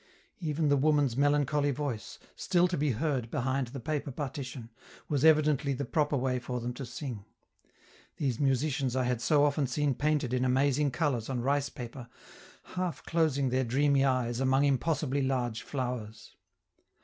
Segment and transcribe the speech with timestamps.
[0.39, 4.71] Even the woman's melancholy voice, still to be heard behind the paper partition,
[5.07, 7.23] was evidently the proper way for them to sing
[8.17, 12.07] these musicians I had so often seen painted in amazing colors on rice paper,
[12.73, 16.35] half closing their dreamy eyes among impossibly large flowers.